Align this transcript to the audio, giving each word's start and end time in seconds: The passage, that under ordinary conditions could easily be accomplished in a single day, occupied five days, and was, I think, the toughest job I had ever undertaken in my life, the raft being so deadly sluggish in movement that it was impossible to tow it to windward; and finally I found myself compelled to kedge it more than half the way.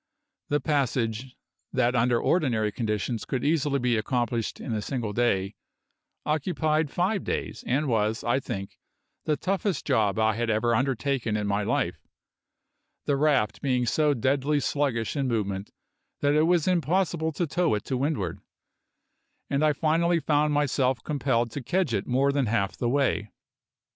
The 0.49 0.59
passage, 0.59 1.35
that 1.71 1.93
under 1.95 2.19
ordinary 2.19 2.71
conditions 2.71 3.23
could 3.23 3.45
easily 3.45 3.77
be 3.77 3.97
accomplished 3.97 4.59
in 4.59 4.73
a 4.73 4.81
single 4.81 5.13
day, 5.13 5.53
occupied 6.25 6.89
five 6.89 7.23
days, 7.23 7.63
and 7.67 7.87
was, 7.87 8.23
I 8.23 8.39
think, 8.39 8.79
the 9.25 9.37
toughest 9.37 9.85
job 9.85 10.17
I 10.17 10.33
had 10.33 10.49
ever 10.49 10.73
undertaken 10.73 11.37
in 11.37 11.45
my 11.45 11.61
life, 11.61 12.07
the 13.05 13.15
raft 13.15 13.61
being 13.61 13.85
so 13.85 14.15
deadly 14.15 14.59
sluggish 14.59 15.15
in 15.15 15.27
movement 15.27 15.69
that 16.21 16.33
it 16.33 16.47
was 16.47 16.67
impossible 16.67 17.31
to 17.33 17.45
tow 17.45 17.75
it 17.75 17.85
to 17.85 17.95
windward; 17.95 18.39
and 19.51 19.61
finally 19.77 20.17
I 20.17 20.21
found 20.21 20.51
myself 20.51 21.03
compelled 21.03 21.51
to 21.51 21.61
kedge 21.61 21.93
it 21.93 22.07
more 22.07 22.31
than 22.31 22.47
half 22.47 22.75
the 22.75 22.89
way. 22.89 23.29